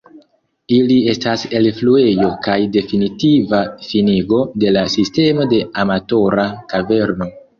[0.77, 3.59] Ili estas elfluejo kaj definitiva
[3.89, 7.29] finigo de la sistemo de Amatora kaverno.